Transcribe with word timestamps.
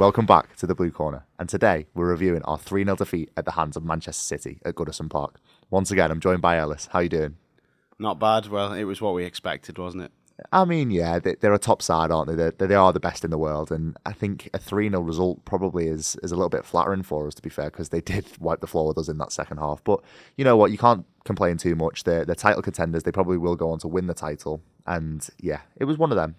Welcome 0.00 0.24
back 0.24 0.56
to 0.56 0.66
the 0.66 0.74
Blue 0.74 0.90
Corner, 0.90 1.26
and 1.38 1.46
today 1.46 1.86
we're 1.92 2.08
reviewing 2.08 2.40
our 2.44 2.56
3 2.56 2.84
0 2.84 2.96
defeat 2.96 3.30
at 3.36 3.44
the 3.44 3.50
hands 3.50 3.76
of 3.76 3.84
Manchester 3.84 4.22
City 4.22 4.58
at 4.64 4.74
Goodison 4.74 5.10
Park. 5.10 5.38
Once 5.68 5.90
again, 5.90 6.10
I'm 6.10 6.20
joined 6.20 6.40
by 6.40 6.56
Ellis. 6.56 6.88
How 6.90 7.00
you 7.00 7.10
doing? 7.10 7.36
Not 7.98 8.18
bad. 8.18 8.46
Well, 8.46 8.72
it 8.72 8.84
was 8.84 9.02
what 9.02 9.12
we 9.12 9.24
expected, 9.24 9.76
wasn't 9.76 10.04
it? 10.04 10.12
I 10.52 10.64
mean, 10.64 10.90
yeah, 10.90 11.18
they, 11.18 11.34
they're 11.34 11.52
a 11.52 11.58
top 11.58 11.82
side, 11.82 12.10
aren't 12.10 12.30
they? 12.30 12.34
They're, 12.34 12.66
they 12.66 12.74
are 12.74 12.94
the 12.94 12.98
best 12.98 13.26
in 13.26 13.30
the 13.30 13.36
world, 13.36 13.70
and 13.70 13.94
I 14.06 14.14
think 14.14 14.48
a 14.54 14.58
3 14.58 14.88
0 14.88 15.02
result 15.02 15.44
probably 15.44 15.86
is, 15.86 16.16
is 16.22 16.32
a 16.32 16.34
little 16.34 16.48
bit 16.48 16.64
flattering 16.64 17.02
for 17.02 17.26
us, 17.26 17.34
to 17.34 17.42
be 17.42 17.50
fair, 17.50 17.68
because 17.68 17.90
they 17.90 18.00
did 18.00 18.24
wipe 18.40 18.62
the 18.62 18.66
floor 18.66 18.86
with 18.86 18.96
us 18.96 19.08
in 19.10 19.18
that 19.18 19.32
second 19.32 19.58
half. 19.58 19.84
But 19.84 20.00
you 20.38 20.46
know 20.46 20.56
what? 20.56 20.70
You 20.70 20.78
can't 20.78 21.04
complain 21.24 21.58
too 21.58 21.76
much. 21.76 22.04
They're, 22.04 22.24
they're 22.24 22.34
title 22.34 22.62
contenders. 22.62 23.02
They 23.02 23.12
probably 23.12 23.36
will 23.36 23.54
go 23.54 23.70
on 23.70 23.78
to 23.80 23.88
win 23.88 24.06
the 24.06 24.14
title. 24.14 24.62
And 24.86 25.28
yeah, 25.42 25.60
it 25.76 25.84
was 25.84 25.98
one 25.98 26.10
of 26.10 26.16
them 26.16 26.36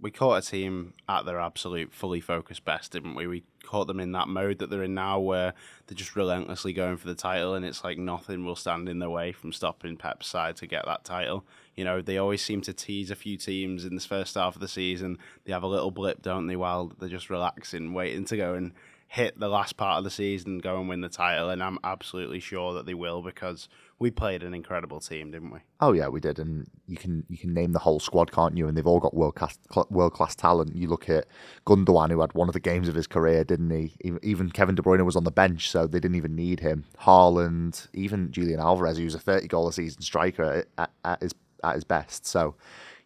we 0.00 0.10
caught 0.10 0.44
a 0.44 0.46
team 0.46 0.94
at 1.08 1.24
their 1.24 1.40
absolute 1.40 1.92
fully 1.92 2.20
focused 2.20 2.64
best, 2.64 2.92
didn't 2.92 3.14
we? 3.14 3.26
We 3.26 3.44
caught 3.64 3.86
them 3.86 4.00
in 4.00 4.12
that 4.12 4.28
mode 4.28 4.58
that 4.58 4.70
they're 4.70 4.82
in 4.82 4.94
now 4.94 5.20
where 5.20 5.54
they're 5.86 5.96
just 5.96 6.16
relentlessly 6.16 6.72
going 6.72 6.96
for 6.96 7.06
the 7.06 7.14
title 7.14 7.54
and 7.54 7.64
it's 7.64 7.84
like 7.84 7.98
nothing 7.98 8.44
will 8.44 8.56
stand 8.56 8.88
in 8.88 8.98
their 8.98 9.10
way 9.10 9.32
from 9.32 9.52
stopping 9.52 9.96
Pep's 9.96 10.26
side 10.26 10.56
to 10.56 10.66
get 10.66 10.84
that 10.86 11.04
title. 11.04 11.44
You 11.76 11.84
know, 11.84 12.00
they 12.00 12.18
always 12.18 12.42
seem 12.42 12.62
to 12.62 12.72
tease 12.72 13.10
a 13.10 13.16
few 13.16 13.36
teams 13.36 13.84
in 13.84 13.94
this 13.94 14.06
first 14.06 14.34
half 14.34 14.54
of 14.54 14.60
the 14.60 14.68
season. 14.68 15.18
They 15.44 15.52
have 15.52 15.62
a 15.62 15.68
little 15.68 15.90
blip, 15.90 16.22
don't 16.22 16.46
they, 16.46 16.56
while 16.56 16.92
they're 16.98 17.08
just 17.08 17.30
relaxing, 17.30 17.92
waiting 17.92 18.24
to 18.26 18.36
go 18.36 18.54
and 18.54 18.72
hit 19.06 19.38
the 19.38 19.48
last 19.48 19.76
part 19.76 19.98
of 19.98 20.04
the 20.04 20.10
season, 20.10 20.58
go 20.58 20.78
and 20.78 20.88
win 20.88 21.00
the 21.00 21.08
title. 21.08 21.50
And 21.50 21.62
I'm 21.62 21.78
absolutely 21.84 22.40
sure 22.40 22.74
that 22.74 22.86
they 22.86 22.94
will 22.94 23.22
because 23.22 23.68
we 24.00 24.10
played 24.10 24.42
an 24.42 24.54
incredible 24.54 24.98
team, 24.98 25.30
didn't 25.30 25.50
we? 25.50 25.60
Oh 25.78 25.92
yeah, 25.92 26.08
we 26.08 26.20
did, 26.20 26.38
and 26.38 26.66
you 26.86 26.96
can 26.96 27.24
you 27.28 27.36
can 27.36 27.52
name 27.52 27.72
the 27.72 27.78
whole 27.78 28.00
squad, 28.00 28.32
can't 28.32 28.56
you? 28.56 28.66
And 28.66 28.76
they've 28.76 28.86
all 28.86 28.98
got 28.98 29.14
world 29.14 29.34
class 29.34 29.58
world 29.90 30.14
class 30.14 30.34
talent. 30.34 30.74
You 30.74 30.88
look 30.88 31.10
at 31.10 31.26
Gundogan, 31.66 32.10
who 32.10 32.22
had 32.22 32.32
one 32.32 32.48
of 32.48 32.54
the 32.54 32.60
games 32.60 32.88
of 32.88 32.94
his 32.94 33.06
career, 33.06 33.44
didn't 33.44 33.70
he? 33.70 33.94
Even 34.22 34.50
Kevin 34.50 34.74
De 34.74 34.82
Bruyne 34.82 35.04
was 35.04 35.16
on 35.16 35.24
the 35.24 35.30
bench, 35.30 35.70
so 35.70 35.86
they 35.86 36.00
didn't 36.00 36.16
even 36.16 36.34
need 36.34 36.60
him. 36.60 36.86
Haaland, 36.98 37.88
even 37.92 38.32
Julian 38.32 38.58
Alvarez, 38.58 38.96
who 38.96 39.04
was 39.04 39.14
a 39.14 39.20
thirty 39.20 39.46
goal 39.46 39.68
a 39.68 39.72
season 39.72 40.00
striker 40.00 40.64
at, 40.78 40.90
at 41.04 41.22
his 41.22 41.34
at 41.62 41.74
his 41.74 41.84
best. 41.84 42.24
So 42.26 42.56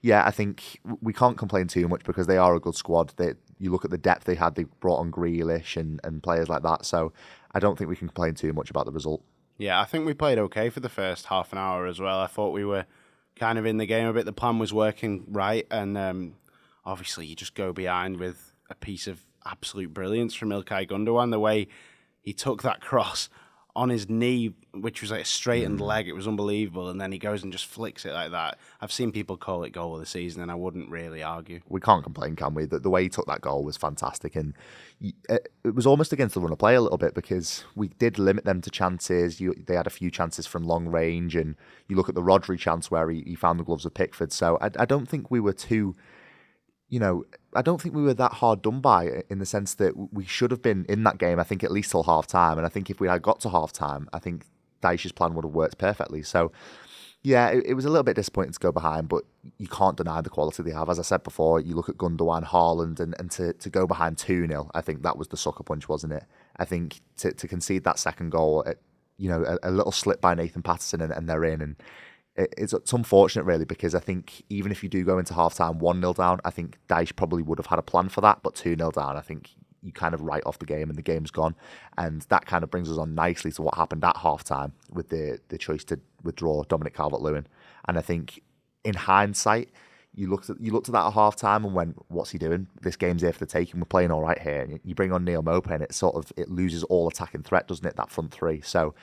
yeah, 0.00 0.24
I 0.24 0.30
think 0.30 0.80
we 1.00 1.12
can't 1.12 1.36
complain 1.36 1.66
too 1.66 1.88
much 1.88 2.04
because 2.04 2.28
they 2.28 2.38
are 2.38 2.54
a 2.54 2.60
good 2.60 2.76
squad. 2.76 3.12
They, 3.16 3.32
you 3.58 3.72
look 3.72 3.84
at 3.84 3.90
the 3.90 3.98
depth 3.98 4.24
they 4.24 4.36
had; 4.36 4.54
they 4.54 4.64
brought 4.78 4.98
on 4.98 5.10
Grealish 5.10 5.76
and, 5.76 5.98
and 6.04 6.22
players 6.22 6.48
like 6.48 6.62
that. 6.62 6.84
So 6.84 7.12
I 7.52 7.58
don't 7.58 7.76
think 7.76 7.90
we 7.90 7.96
can 7.96 8.06
complain 8.06 8.34
too 8.34 8.52
much 8.52 8.70
about 8.70 8.86
the 8.86 8.92
result. 8.92 9.24
Yeah, 9.56 9.80
I 9.80 9.84
think 9.84 10.04
we 10.04 10.14
played 10.14 10.38
okay 10.38 10.68
for 10.68 10.80
the 10.80 10.88
first 10.88 11.26
half 11.26 11.52
an 11.52 11.58
hour 11.58 11.86
as 11.86 12.00
well. 12.00 12.18
I 12.18 12.26
thought 12.26 12.50
we 12.50 12.64
were 12.64 12.86
kind 13.36 13.58
of 13.58 13.66
in 13.66 13.76
the 13.76 13.86
game 13.86 14.06
a 14.06 14.12
bit. 14.12 14.24
The 14.24 14.32
plan 14.32 14.58
was 14.58 14.72
working 14.72 15.24
right, 15.28 15.66
and 15.70 15.96
um, 15.96 16.34
obviously 16.84 17.26
you 17.26 17.36
just 17.36 17.54
go 17.54 17.72
behind 17.72 18.18
with 18.18 18.52
a 18.68 18.74
piece 18.74 19.06
of 19.06 19.20
absolute 19.46 19.94
brilliance 19.94 20.34
from 20.34 20.48
Ilkay 20.48 20.88
Gundogan. 20.88 21.30
The 21.30 21.38
way 21.38 21.68
he 22.20 22.32
took 22.32 22.62
that 22.62 22.80
cross 22.82 23.28
on 23.76 23.88
his 23.88 24.08
knee, 24.08 24.54
which 24.72 25.00
was 25.00 25.10
like 25.10 25.22
a 25.22 25.24
straightened 25.24 25.80
mm. 25.80 25.86
leg. 25.86 26.06
It 26.06 26.12
was 26.12 26.28
unbelievable. 26.28 26.90
And 26.90 27.00
then 27.00 27.10
he 27.10 27.18
goes 27.18 27.42
and 27.42 27.50
just 27.52 27.66
flicks 27.66 28.04
it 28.04 28.12
like 28.12 28.30
that. 28.30 28.58
I've 28.80 28.92
seen 28.92 29.10
people 29.10 29.36
call 29.36 29.64
it 29.64 29.70
goal 29.70 29.94
of 29.94 30.00
the 30.00 30.06
season, 30.06 30.42
and 30.42 30.50
I 30.50 30.54
wouldn't 30.54 30.90
really 30.90 31.22
argue. 31.22 31.60
We 31.68 31.80
can't 31.80 32.04
complain, 32.04 32.36
can 32.36 32.54
we? 32.54 32.66
That 32.66 32.84
the 32.84 32.90
way 32.90 33.02
he 33.02 33.08
took 33.08 33.26
that 33.26 33.40
goal 33.40 33.64
was 33.64 33.76
fantastic. 33.76 34.36
And 34.36 34.54
it, 35.00 35.14
it, 35.64 35.74
was 35.74 35.86
almost 35.86 36.12
against 36.12 36.34
the 36.34 36.40
run 36.40 36.52
of 36.52 36.58
play 36.58 36.76
a 36.76 36.80
little 36.80 36.98
bit 36.98 37.14
because 37.14 37.64
we 37.74 37.88
did 37.88 38.18
limit 38.18 38.44
them 38.44 38.60
to 38.60 38.70
chances. 38.70 39.40
You, 39.40 39.54
they 39.66 39.74
had 39.74 39.88
a 39.88 39.90
few 39.90 40.10
chances 40.10 40.46
from 40.46 40.62
long 40.64 40.86
range. 40.86 41.34
And 41.34 41.56
you 41.88 41.96
look 41.96 42.08
at 42.08 42.14
the 42.14 42.22
Rodri 42.22 42.58
chance 42.58 42.90
where 42.90 43.10
he, 43.10 43.22
he 43.26 43.34
found 43.34 43.58
the 43.58 43.64
gloves 43.64 43.84
of 43.84 43.94
Pickford. 43.94 44.32
So 44.32 44.56
I, 44.60 44.70
I 44.78 44.84
don't 44.84 45.08
think 45.08 45.30
we 45.30 45.40
were 45.40 45.52
too 45.52 45.96
you 46.94 47.00
know, 47.00 47.24
I 47.56 47.62
don't 47.62 47.82
think 47.82 47.92
we 47.92 48.04
were 48.04 48.14
that 48.14 48.34
hard 48.34 48.62
done 48.62 48.80
by 48.80 49.24
in 49.28 49.40
the 49.40 49.46
sense 49.46 49.74
that 49.74 50.12
we 50.12 50.24
should 50.24 50.52
have 50.52 50.62
been 50.62 50.86
in 50.88 51.02
that 51.02 51.18
game, 51.18 51.40
I 51.40 51.42
think, 51.42 51.64
at 51.64 51.72
least 51.72 51.90
till 51.90 52.04
half 52.04 52.28
time. 52.28 52.56
And 52.56 52.64
I 52.64 52.70
think 52.70 52.88
if 52.88 53.00
we 53.00 53.08
had 53.08 53.20
got 53.20 53.40
to 53.40 53.50
half 53.50 53.72
time, 53.72 54.08
I 54.12 54.20
think 54.20 54.44
Dyche's 54.80 55.10
plan 55.10 55.34
would 55.34 55.44
have 55.44 55.52
worked 55.52 55.76
perfectly. 55.76 56.22
So, 56.22 56.52
yeah, 57.24 57.48
it, 57.48 57.64
it, 57.66 57.74
was 57.74 57.84
a 57.84 57.88
little 57.88 58.04
bit 58.04 58.14
disappointing 58.14 58.52
to 58.52 58.60
go 58.60 58.70
behind, 58.70 59.08
but 59.08 59.24
you 59.58 59.66
can't 59.66 59.96
deny 59.96 60.20
the 60.20 60.30
quality 60.30 60.62
they 60.62 60.70
have. 60.70 60.88
As 60.88 61.00
I 61.00 61.02
said 61.02 61.24
before, 61.24 61.58
you 61.58 61.74
look 61.74 61.88
at 61.88 61.96
Gundogan, 61.96 62.44
Haaland, 62.46 63.00
and, 63.00 63.16
and 63.18 63.28
to, 63.32 63.54
to 63.54 63.70
go 63.70 63.88
behind 63.88 64.16
2 64.16 64.46
0, 64.46 64.70
I 64.72 64.80
think 64.80 65.02
that 65.02 65.18
was 65.18 65.26
the 65.26 65.36
sucker 65.36 65.64
punch, 65.64 65.88
wasn't 65.88 66.12
it? 66.12 66.22
I 66.58 66.64
think 66.64 67.00
to, 67.16 67.32
to 67.32 67.48
concede 67.48 67.82
that 67.82 67.98
second 67.98 68.30
goal, 68.30 68.64
you 69.18 69.28
know, 69.28 69.42
a, 69.42 69.68
a, 69.68 69.72
little 69.72 69.90
slip 69.90 70.20
by 70.20 70.36
Nathan 70.36 70.62
Patterson 70.62 71.00
and, 71.00 71.12
and 71.12 71.28
they're 71.28 71.44
in. 71.44 71.60
And 71.60 71.76
it's, 72.36 72.72
it's 72.72 72.92
unfortunate, 72.92 73.44
really, 73.44 73.64
because 73.64 73.94
I 73.94 74.00
think 74.00 74.42
even 74.48 74.72
if 74.72 74.82
you 74.82 74.88
do 74.88 75.04
go 75.04 75.18
into 75.18 75.34
half 75.34 75.54
time 75.54 75.78
1 75.78 76.00
0 76.00 76.12
down, 76.14 76.40
I 76.44 76.50
think 76.50 76.78
Dyche 76.88 77.14
probably 77.14 77.42
would 77.42 77.58
have 77.58 77.66
had 77.66 77.78
a 77.78 77.82
plan 77.82 78.08
for 78.08 78.20
that. 78.22 78.40
But 78.42 78.54
2 78.54 78.76
0 78.76 78.90
down, 78.90 79.16
I 79.16 79.20
think 79.20 79.50
you 79.82 79.92
kind 79.92 80.14
of 80.14 80.22
write 80.22 80.42
off 80.46 80.58
the 80.58 80.66
game 80.66 80.88
and 80.88 80.98
the 80.98 81.02
game's 81.02 81.30
gone. 81.30 81.54
And 81.96 82.22
that 82.22 82.46
kind 82.46 82.64
of 82.64 82.70
brings 82.70 82.90
us 82.90 82.98
on 82.98 83.14
nicely 83.14 83.52
to 83.52 83.62
what 83.62 83.74
happened 83.74 84.04
at 84.04 84.16
half 84.16 84.42
time 84.42 84.72
with 84.90 85.10
the, 85.10 85.38
the 85.48 85.58
choice 85.58 85.84
to 85.84 86.00
withdraw 86.22 86.64
Dominic 86.64 86.94
Calvert 86.94 87.20
Lewin. 87.20 87.46
And 87.86 87.98
I 87.98 88.00
think 88.00 88.42
in 88.82 88.94
hindsight, 88.94 89.70
you 90.16 90.28
looked 90.28 90.48
at 90.48 90.60
you 90.60 90.72
looked 90.72 90.88
at 90.88 90.92
that 90.92 91.06
at 91.06 91.12
half 91.12 91.34
time 91.36 91.64
and 91.64 91.74
went, 91.74 91.96
"What's 92.08 92.30
he 92.30 92.38
doing? 92.38 92.68
This 92.82 92.94
game's 92.96 93.22
here 93.22 93.32
for 93.32 93.40
the 93.40 93.46
taking. 93.46 93.80
We're 93.80 93.86
playing 93.86 94.12
all 94.12 94.22
right 94.22 94.40
here." 94.40 94.60
And 94.60 94.78
you 94.84 94.94
bring 94.94 95.12
on 95.12 95.24
Neal 95.24 95.42
Maupay, 95.42 95.72
and 95.72 95.82
it 95.82 95.92
sort 95.92 96.14
of 96.14 96.32
it 96.36 96.48
loses 96.48 96.84
all 96.84 97.08
attacking 97.08 97.42
threat, 97.42 97.66
doesn't 97.66 97.84
it? 97.84 97.96
That 97.96 98.12
front 98.12 98.32
three. 98.32 98.60
So 98.60 98.94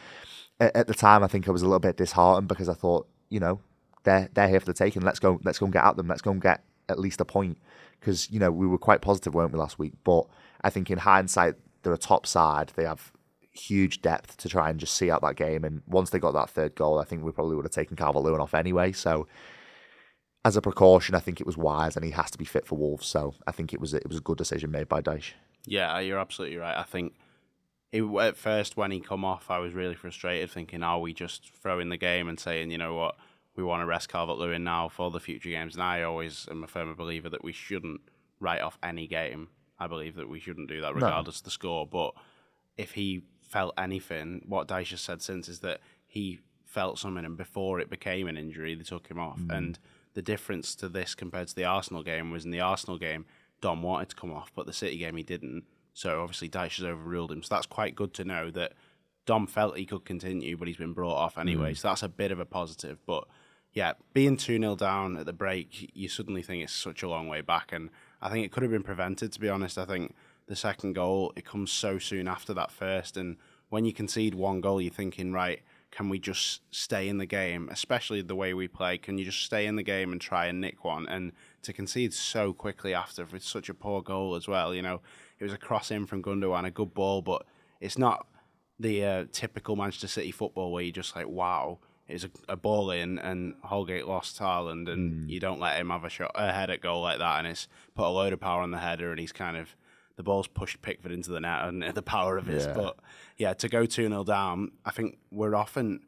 at 0.62 0.88
the 0.88 0.94
time, 0.94 1.22
I 1.22 1.28
think 1.28 1.48
I 1.48 1.52
was 1.52 1.64
a 1.64 1.66
little 1.66 1.80
bit 1.80 1.98
disheartened 1.98 2.48
because 2.48 2.70
I 2.70 2.74
thought 2.74 3.08
you 3.32 3.40
know, 3.40 3.60
they're 4.04 4.30
they're 4.34 4.50
here 4.50 4.60
for 4.60 4.68
the 4.68 4.74
taking. 4.74 5.02
Let's 5.02 5.20
go. 5.20 5.40
Let's 5.44 5.58
go 5.58 5.66
and 5.66 5.74
get 5.74 5.84
at 5.84 5.96
them. 5.98 6.08
Let's 6.08 6.22
go 6.22 6.32
and 6.32 6.42
get 6.42 6.64
at 6.90 7.00
least 7.00 7.22
a 7.22 7.26
point 7.26 7.58
because 8.00 8.30
you 8.30 8.40
know 8.40 8.52
we 8.52 8.68
were 8.68 8.78
quite 8.78 9.02
positive, 9.02 9.34
weren't 9.34 9.52
we, 9.52 9.60
last 9.60 9.80
week? 9.80 9.94
But 10.04 10.28
I 10.64 10.70
think 10.70 10.92
in 10.92 11.00
hindsight, 11.00 11.56
they're 11.82 11.94
a 11.94 11.98
top 11.98 12.28
side. 12.28 12.74
They 12.76 12.84
have 12.84 13.12
huge 13.54 14.02
depth 14.02 14.38
to 14.38 14.50
try 14.50 14.70
and 14.70 14.80
just 14.80 14.96
see 14.96 15.12
out 15.12 15.22
that 15.22 15.36
game. 15.36 15.64
And 15.64 15.82
once 15.88 16.10
they 16.10 16.20
got 16.20 16.34
that 16.34 16.50
third 16.50 16.76
goal, 16.76 17.00
I 17.00 17.06
think 17.06 17.24
we 17.24 17.32
probably 17.32 17.56
would 17.56 17.66
have 17.66 17.72
taken 17.72 17.98
Calvert 17.98 18.24
Lewin 18.24 18.40
off 18.40 18.54
anyway. 18.54 18.92
So 18.92 19.28
as 20.46 20.56
a 20.56 20.62
precaution, 20.62 21.16
I 21.16 21.20
think 21.20 21.40
it 21.40 21.46
was 21.46 21.58
wise, 21.58 21.96
and 21.96 22.06
he 22.06 22.12
has 22.12 22.32
to 22.32 22.38
be 22.38 22.46
fit 22.46 22.66
for 22.66 22.78
Wolves. 22.78 23.08
So 23.08 23.36
I 23.48 23.52
think 23.52 23.74
it 23.74 23.80
was 23.80 23.94
it 23.94 24.08
was 24.08 24.18
a 24.18 24.22
good 24.22 24.38
decision 24.38 24.72
made 24.72 24.90
by 24.90 25.02
Dyche. 25.02 25.34
Yeah, 25.66 26.00
you're 26.00 26.20
absolutely 26.20 26.58
right. 26.58 26.78
I 26.78 26.84
think 26.84 27.14
it, 27.92 28.04
at 28.04 28.38
first 28.38 28.78
when 28.78 28.92
he 28.92 29.00
come 29.00 29.26
off, 29.26 29.50
I 29.50 29.60
was 29.60 29.74
really 29.74 29.96
frustrated, 29.96 30.50
thinking, 30.50 30.84
"Are 30.84 31.00
we 31.00 31.14
just 31.14 31.52
throwing 31.62 31.90
the 31.90 31.98
game 31.98 32.28
and 32.28 32.40
saying, 32.40 32.72
you 32.72 32.78
know 32.78 32.96
what, 32.96 33.16
we 33.56 33.64
want 33.64 33.82
to 33.82 33.86
rest 33.86 34.10
Calvert 34.10 34.38
Lewin 34.38 34.64
now 34.64 34.90
for 34.90 35.12
the 35.12 35.20
future 35.20 35.50
games?" 35.50 35.76
And 35.76 35.84
I 35.84 36.04
always 36.04 36.48
am 36.50 36.64
a 36.64 36.68
firm 36.68 36.94
believer 36.96 37.30
that 37.30 37.44
we 37.44 37.52
shouldn't 37.52 38.02
write 38.40 38.62
off 38.62 38.78
any 38.82 39.08
game. 39.08 39.50
I 39.80 39.88
believe 39.88 40.16
that 40.16 40.30
we 40.30 40.40
shouldn't 40.40 40.70
do 40.70 40.82
that 40.82 40.96
regardless 40.96 41.38
no. 41.38 41.40
of 41.40 41.44
the 41.46 41.52
score. 41.52 41.88
But 41.88 42.14
if 42.78 42.94
he 42.94 43.24
felt 43.42 43.74
anything, 43.78 44.44
what 44.48 44.68
Dyche 44.68 44.92
has 44.92 45.02
said 45.02 45.22
since 45.22 45.50
is 45.50 45.60
that 45.60 45.82
he 46.08 46.40
felt 46.66 47.00
something, 47.00 47.26
and 47.26 47.36
before 47.36 47.80
it 47.80 47.90
became 47.90 48.28
an 48.28 48.38
injury, 48.38 48.76
they 48.76 48.84
took 48.84 49.08
him 49.08 49.20
off. 49.20 49.40
Mm. 49.40 49.58
And 49.58 49.80
the 50.14 50.22
difference 50.22 50.76
to 50.76 50.88
this 50.90 51.16
compared 51.16 51.50
to 51.50 51.56
the 51.56 51.66
Arsenal 51.66 52.04
game 52.04 52.32
was 52.32 52.46
in 52.46 52.52
the 52.52 52.62
Arsenal 52.62 52.98
game, 52.98 53.26
Dom 53.60 53.84
wanted 53.84 54.10
to 54.10 54.16
come 54.16 54.32
off, 54.32 54.52
but 54.56 54.66
the 54.66 54.74
City 54.74 54.98
game 54.98 55.16
he 55.18 55.24
didn't. 55.24 55.66
So 55.94 56.22
obviously 56.22 56.50
Dyche 56.50 56.78
has 56.78 56.86
overruled 56.86 57.32
him. 57.32 57.44
So 57.44 57.56
that's 57.56 57.66
quite 57.66 57.96
good 57.96 58.14
to 58.16 58.24
know 58.24 58.52
that 58.52 58.74
Dom 59.26 59.48
felt 59.48 59.78
he 59.78 59.86
could 59.86 60.06
continue, 60.06 60.58
but 60.58 60.68
he's 60.68 60.78
been 60.78 60.94
brought 60.94 61.16
off 61.16 61.38
anyway. 61.38 61.74
Mm. 61.74 61.78
So 61.78 61.88
that's 61.90 62.04
a 62.04 62.10
bit 62.10 62.32
of 62.32 62.40
a 62.40 62.46
positive. 62.46 62.98
But 63.06 63.28
yeah, 63.74 63.94
being 64.14 64.38
2 64.38 64.60
0 64.60 64.76
down 64.76 65.18
at 65.18 65.26
the 65.26 65.34
break, 65.34 65.92
you 65.94 66.10
suddenly 66.10 66.42
think 66.42 66.64
it's 66.64 66.74
such 66.74 67.04
a 67.04 67.10
long 67.10 67.28
way 67.28 67.42
back. 67.42 67.72
And 67.72 67.90
I 68.22 68.30
think 68.30 68.46
it 68.46 68.52
could 68.52 68.64
have 68.64 68.72
been 68.72 68.84
prevented, 68.84 69.32
to 69.34 69.40
be 69.40 69.50
honest. 69.50 69.78
I 69.78 69.86
think 69.86 70.16
the 70.48 70.56
second 70.56 70.94
goal, 70.94 71.34
it 71.36 71.46
comes 71.46 71.72
so 71.72 71.98
soon 71.98 72.28
after 72.28 72.54
that 72.54 72.72
first. 72.72 73.16
And 73.16 73.38
when 73.70 73.86
you 73.86 73.94
concede 73.94 74.36
one 74.36 74.62
goal, 74.62 74.82
you're 74.82 74.92
thinking, 74.92 75.32
right, 75.32 75.62
can 75.92 76.08
we 76.08 76.20
just 76.20 76.62
stay 76.72 77.08
in 77.10 77.18
the 77.18 77.26
game, 77.26 77.70
especially 77.70 78.22
the 78.22 78.36
way 78.36 78.54
we 78.54 78.68
play? 78.68 78.98
Can 78.98 79.18
you 79.18 79.26
just 79.26 79.44
stay 79.44 79.66
in 79.66 79.76
the 79.76 79.84
game 79.84 80.12
and 80.12 80.22
try 80.22 80.46
and 80.46 80.62
nick 80.62 80.84
one? 80.86 81.08
And 81.08 81.34
to 81.64 81.74
concede 81.74 82.14
so 82.14 82.54
quickly 82.54 82.94
after 82.94 83.26
with 83.26 83.44
such 83.44 83.68
a 83.68 83.74
poor 83.74 84.02
goal 84.02 84.36
as 84.36 84.48
well, 84.48 84.74
you 84.74 84.82
know, 84.82 85.02
it 85.38 85.44
was 85.44 85.54
a 85.54 85.58
cross 85.58 85.92
in 85.92 86.06
from 86.06 86.24
Gundogan, 86.24 86.66
a 86.66 86.72
good 86.72 86.94
ball, 86.94 87.22
but 87.22 87.46
it's 87.82 87.98
not 87.98 88.26
the 88.80 89.06
uh, 89.06 89.26
typical 89.32 89.76
Manchester 89.76 90.08
City 90.08 90.32
football 90.32 90.72
where 90.72 90.84
you 90.84 90.92
just 90.92 91.16
like, 91.16 91.28
wow, 91.28 91.80
it's 92.08 92.24
a, 92.24 92.30
a 92.50 92.56
ball 92.56 92.92
in 92.92 93.20
and 93.20 93.56
Holgate 93.64 94.08
lost 94.08 94.40
Haaland 94.40 94.90
and 94.90 95.12
mm. 95.12 95.30
you 95.30 95.40
don't 95.40 95.60
let 95.60 95.80
him 95.80 95.90
have 95.90 96.04
a 96.04 96.10
shot 96.10 96.32
a 96.36 96.52
head 96.52 96.70
at 96.70 96.82
goal 96.82 97.02
like 97.02 97.20
that 97.20 97.40
and 97.40 97.48
it's 97.48 97.68
put 97.96 98.06
a 98.06 98.10
load 98.10 98.34
of 98.34 98.40
power 98.40 98.62
on 98.62 98.72
the 98.72 98.80
header 98.80 99.12
and 99.12 99.20
he's 99.20 99.32
kind 99.32 99.58
of 99.58 99.76
the 100.22 100.26
ball's 100.26 100.48
pushed 100.48 100.84
Pickford 100.84 101.12
into 101.12 101.32
the 101.32 101.40
net 101.40 101.64
and 101.64 101.84
the 101.96 102.04
power 102.04 102.38
of 102.38 102.48
it. 102.48 102.62
Yeah. 102.62 102.74
But 102.74 102.98
yeah, 103.38 103.54
to 103.56 103.68
go 103.68 103.88
2 103.88 104.08
0 104.08 104.24
down, 104.24 104.72
I 104.86 104.92
think 104.92 105.18
we're 105.32 105.56
often 105.56 106.02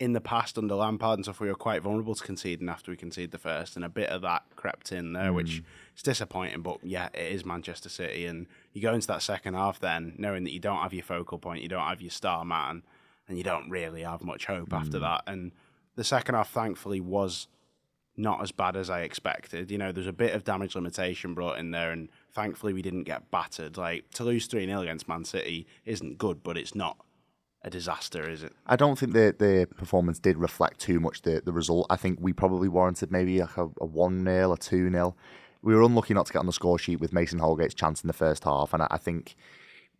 in 0.00 0.14
the 0.14 0.20
past 0.20 0.58
under 0.58 0.74
Lampard 0.74 1.18
and 1.18 1.24
stuff, 1.24 1.38
we 1.38 1.48
were 1.48 1.54
quite 1.54 1.82
vulnerable 1.82 2.14
to 2.14 2.24
conceding 2.24 2.68
after 2.68 2.90
we 2.90 2.96
conceded 2.96 3.30
the 3.30 3.38
first, 3.38 3.76
and 3.76 3.84
a 3.84 3.88
bit 3.88 4.08
of 4.08 4.22
that 4.22 4.42
crept 4.56 4.90
in 4.90 5.12
there, 5.12 5.30
mm. 5.30 5.34
which 5.34 5.62
is 5.94 6.02
disappointing. 6.02 6.62
But 6.62 6.78
yeah, 6.82 7.08
it 7.14 7.30
is 7.30 7.44
Manchester 7.44 7.88
City, 7.88 8.26
and 8.26 8.46
you 8.72 8.80
go 8.80 8.94
into 8.94 9.06
that 9.08 9.22
second 9.22 9.54
half 9.54 9.78
then 9.78 10.14
knowing 10.16 10.44
that 10.44 10.52
you 10.52 10.58
don't 10.58 10.82
have 10.82 10.94
your 10.94 11.04
focal 11.04 11.38
point, 11.38 11.62
you 11.62 11.68
don't 11.68 11.86
have 11.86 12.00
your 12.00 12.10
star 12.10 12.44
man, 12.44 12.82
and 13.28 13.38
you 13.38 13.44
don't 13.44 13.70
really 13.70 14.02
have 14.02 14.22
much 14.22 14.46
hope 14.46 14.70
mm. 14.70 14.80
after 14.80 14.98
that. 14.98 15.22
And 15.26 15.52
the 15.94 16.04
second 16.04 16.34
half, 16.34 16.50
thankfully, 16.50 17.00
was 17.00 17.46
not 18.16 18.42
as 18.42 18.52
bad 18.52 18.76
as 18.76 18.90
I 18.90 19.00
expected. 19.02 19.70
You 19.70 19.78
know, 19.78 19.92
there's 19.92 20.06
a 20.06 20.12
bit 20.12 20.34
of 20.34 20.44
damage 20.44 20.74
limitation 20.74 21.34
brought 21.34 21.58
in 21.58 21.70
there, 21.70 21.90
and 21.90 22.08
thankfully 22.32 22.72
we 22.72 22.82
didn't 22.82 23.04
get 23.04 23.30
battered. 23.30 23.76
Like 23.76 24.10
to 24.14 24.24
lose 24.24 24.46
three 24.46 24.66
0 24.66 24.82
against 24.82 25.08
Man 25.08 25.24
City 25.24 25.66
isn't 25.84 26.18
good, 26.18 26.42
but 26.42 26.56
it's 26.56 26.74
not 26.74 26.98
a 27.62 27.70
disaster, 27.70 28.28
is 28.28 28.42
it? 28.42 28.52
I 28.66 28.76
don't 28.76 28.98
think 28.98 29.12
the 29.12 29.34
the 29.38 29.66
performance 29.76 30.18
did 30.18 30.36
reflect 30.36 30.80
too 30.80 31.00
much 31.00 31.22
the, 31.22 31.42
the 31.44 31.52
result. 31.52 31.86
I 31.90 31.96
think 31.96 32.18
we 32.20 32.32
probably 32.32 32.68
warranted 32.68 33.10
maybe 33.10 33.40
like 33.40 33.56
a, 33.56 33.68
a 33.80 33.86
1 33.86 34.24
0 34.24 34.50
or 34.50 34.56
2 34.56 34.90
0. 34.90 35.16
We 35.62 35.74
were 35.74 35.82
unlucky 35.82 36.12
not 36.12 36.26
to 36.26 36.32
get 36.32 36.40
on 36.40 36.46
the 36.46 36.52
score 36.52 36.78
sheet 36.78 37.00
with 37.00 37.12
Mason 37.12 37.38
Holgate's 37.38 37.74
chance 37.74 38.02
in 38.02 38.08
the 38.08 38.12
first 38.12 38.44
half, 38.44 38.74
and 38.74 38.82
I, 38.82 38.88
I 38.90 38.98
think 38.98 39.36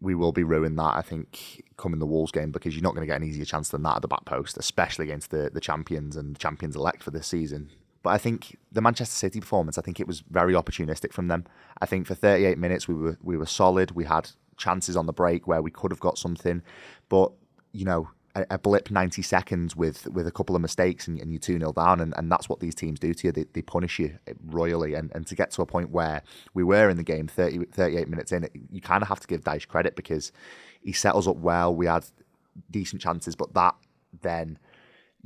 we 0.02 0.16
will 0.16 0.32
be 0.32 0.42
ruined 0.42 0.76
that, 0.78 0.96
I 0.96 1.02
think, 1.02 1.62
coming 1.76 2.00
the 2.00 2.06
Wolves 2.06 2.32
game 2.32 2.50
because 2.50 2.74
you're 2.74 2.82
not 2.82 2.94
going 2.94 3.06
to 3.06 3.10
get 3.10 3.22
an 3.22 3.26
easier 3.26 3.44
chance 3.44 3.68
than 3.68 3.84
that 3.84 3.96
at 3.96 4.02
the 4.02 4.08
back 4.08 4.24
post, 4.24 4.56
especially 4.56 5.04
against 5.04 5.30
the, 5.30 5.48
the 5.54 5.60
champions 5.60 6.16
and 6.16 6.36
champions 6.36 6.74
elect 6.74 7.04
for 7.04 7.12
this 7.12 7.28
season. 7.28 7.70
But 8.02 8.10
I 8.10 8.18
think 8.18 8.58
the 8.70 8.80
Manchester 8.80 9.14
City 9.14 9.40
performance, 9.40 9.78
I 9.78 9.82
think 9.82 10.00
it 10.00 10.06
was 10.06 10.22
very 10.30 10.54
opportunistic 10.54 11.12
from 11.12 11.28
them. 11.28 11.44
I 11.80 11.86
think 11.86 12.06
for 12.06 12.14
38 12.14 12.58
minutes 12.58 12.88
we 12.88 12.94
were 12.94 13.18
we 13.22 13.36
were 13.36 13.46
solid. 13.46 13.92
We 13.92 14.04
had 14.04 14.30
chances 14.56 14.96
on 14.96 15.06
the 15.06 15.12
break 15.12 15.46
where 15.46 15.62
we 15.62 15.70
could 15.70 15.90
have 15.90 16.00
got 16.00 16.18
something, 16.18 16.62
but 17.08 17.32
you 17.72 17.84
know, 17.84 18.08
a, 18.34 18.46
a 18.50 18.58
blip 18.58 18.90
90 18.90 19.22
seconds 19.22 19.76
with 19.76 20.06
with 20.08 20.26
a 20.26 20.30
couple 20.30 20.56
of 20.56 20.62
mistakes 20.62 21.06
and, 21.06 21.20
and 21.20 21.30
you're 21.30 21.38
2 21.38 21.58
0 21.58 21.72
down. 21.72 22.00
And, 22.00 22.14
and 22.16 22.30
that's 22.30 22.48
what 22.48 22.60
these 22.60 22.74
teams 22.74 22.98
do 22.98 23.14
to 23.14 23.28
you. 23.28 23.32
They, 23.32 23.44
they 23.52 23.62
punish 23.62 23.98
you 23.98 24.18
royally. 24.46 24.94
And, 24.94 25.10
and 25.14 25.26
to 25.26 25.34
get 25.34 25.50
to 25.52 25.62
a 25.62 25.66
point 25.66 25.90
where 25.90 26.22
we 26.54 26.64
were 26.64 26.88
in 26.88 26.96
the 26.96 27.02
game 27.02 27.28
30, 27.28 27.66
38 27.66 28.08
minutes 28.08 28.32
in, 28.32 28.48
you 28.70 28.80
kind 28.80 29.02
of 29.02 29.08
have 29.08 29.20
to 29.20 29.26
give 29.26 29.42
Dyche 29.42 29.68
credit 29.68 29.96
because 29.96 30.32
he 30.82 30.92
set 30.92 31.14
us 31.14 31.26
up 31.26 31.36
well. 31.36 31.74
We 31.74 31.86
had 31.86 32.04
decent 32.70 33.00
chances, 33.00 33.36
but 33.36 33.54
that 33.54 33.74
then 34.20 34.58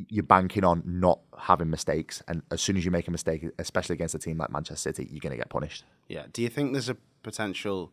you're 0.08 0.22
banking 0.22 0.64
on 0.64 0.82
not 0.84 1.20
having 1.38 1.70
mistakes. 1.70 2.22
And 2.28 2.43
as 2.50 2.60
soon 2.60 2.76
as 2.76 2.84
you 2.84 2.90
make 2.90 3.08
a 3.08 3.10
mistake, 3.10 3.46
especially 3.58 3.94
against 3.94 4.14
a 4.14 4.19
team 4.19 4.38
like 4.38 4.50
Manchester 4.50 4.93
City, 4.93 5.08
you're 5.10 5.20
going 5.20 5.32
to 5.32 5.38
get 5.38 5.48
punished. 5.48 5.84
Yeah. 6.08 6.26
Do 6.32 6.43
you 6.43 6.48
think 6.48 6.72
there's 6.72 6.88
a 6.88 6.96
potential 7.22 7.93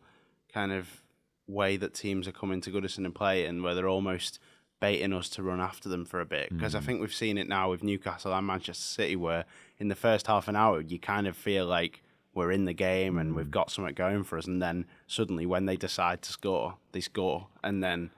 kind 0.52 0.72
of 0.72 1.02
way 1.46 1.76
that 1.76 1.94
teams 1.94 2.28
are 2.28 2.32
coming 2.32 2.60
to 2.62 2.70
Goodison 2.70 3.04
and 3.04 3.14
play 3.14 3.46
and 3.46 3.62
where 3.62 3.74
they're 3.74 3.88
almost 3.88 4.38
baiting 4.80 5.12
us 5.12 5.28
to 5.30 5.42
run 5.42 5.60
after 5.60 5.88
them 5.88 6.04
for 6.04 6.20
a 6.20 6.26
bit 6.26 6.50
because 6.50 6.74
mm. 6.74 6.78
I 6.78 6.80
think 6.80 7.00
we've 7.00 7.14
seen 7.14 7.38
it 7.38 7.48
now 7.48 7.70
with 7.70 7.82
Newcastle 7.82 8.34
and 8.34 8.46
Manchester 8.46 8.82
City 8.82 9.16
where 9.16 9.44
in 9.78 9.88
the 9.88 9.94
first 9.94 10.26
half 10.26 10.48
an 10.48 10.56
hour 10.56 10.80
you 10.80 10.98
kind 10.98 11.26
of 11.26 11.36
feel 11.36 11.66
like 11.66 12.02
we're 12.34 12.50
in 12.50 12.64
the 12.64 12.74
game 12.74 13.16
and 13.16 13.34
we've 13.34 13.46
mm. 13.46 13.52
got 13.52 13.70
something 13.70 13.94
going 13.94 14.24
for 14.24 14.36
us 14.36 14.46
and 14.46 14.60
then 14.60 14.86
suddenly 15.06 15.46
when 15.46 15.66
they 15.66 15.76
decide 15.76 16.22
to 16.22 16.32
score 16.32 16.74
they 16.92 17.00
score 17.00 17.46
and 17.62 17.82
then 17.82 18.10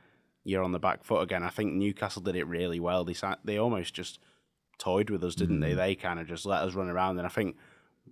you're 0.47 0.63
on 0.63 0.73
the 0.73 0.79
back 0.79 1.05
foot 1.05 1.21
again 1.21 1.43
I 1.43 1.51
think 1.51 1.75
Newcastle 1.75 2.23
did 2.23 2.37
it 2.37 2.47
really 2.47 2.81
well 2.81 3.05
they 3.05 3.15
they 3.45 3.59
almost 3.59 3.95
just 3.95 4.19
toyed 4.79 5.11
with 5.11 5.25
us 5.25 5.35
didn't 5.35 5.59
mm. 5.59 5.63
they 5.63 5.75
they 5.75 5.95
kind 5.95 6.21
of 6.21 6.27
just 6.27 6.47
let 6.47 6.63
us 6.63 6.75
run 6.75 6.89
around 6.89 7.19
and 7.19 7.27
I 7.27 7.31
think 7.31 7.57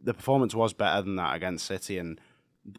the 0.03 0.15
performance 0.15 0.55
was 0.55 0.73
better 0.73 1.03
than 1.03 1.17
that 1.17 1.37
against 1.37 1.67
City 1.67 1.99
and 1.99 2.21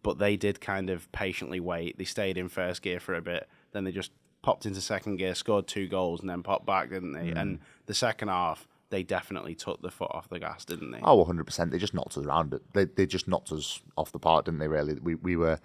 but 0.02 0.18
they 0.18 0.36
did 0.36 0.62
kind 0.62 0.90
of 0.90 1.12
patiently 1.12 1.60
wait. 1.60 1.98
They 1.98 2.06
stayed 2.06 2.38
in 2.38 2.50
first 2.50 2.82
gear 2.82 3.00
for 3.00 3.16
a 3.16 3.22
bit, 3.22 3.48
then 3.72 3.84
they 3.84 3.92
just 3.92 4.12
popped 4.42 4.66
into 4.66 4.82
second 4.82 5.18
gear, 5.18 5.36
scored 5.36 5.68
two 5.68 5.88
goals, 5.88 6.22
and 6.22 6.30
then 6.30 6.44
popped 6.44 6.66
back, 6.66 6.90
didn't 6.90 7.14
they? 7.14 7.32
Mm. 7.32 7.42
And 7.42 7.60
the 7.86 7.94
second 7.94 8.30
half, 8.30 8.68
they 8.90 9.04
definitely 9.04 9.56
took 9.56 9.82
the 9.82 9.92
foot 9.92 10.12
off 10.12 10.30
the 10.30 10.40
gas, 10.40 10.66
didn't 10.66 10.92
they? 10.92 11.00
Oh, 11.04 11.24
100%. 11.26 11.72
They 11.72 11.78
just 11.78 11.94
knocked 11.94 12.18
us 12.18 12.26
around. 12.26 12.60
They, 12.74 12.86
they 12.86 13.06
just 13.06 13.28
knocked 13.28 13.52
us 13.52 13.80
off 13.98 14.12
the 14.12 14.20
park, 14.20 14.46
didn't 14.46 14.60
they, 14.60 14.68
really? 14.68 14.96
We, 14.96 15.16
we 15.16 15.36
were 15.36 15.60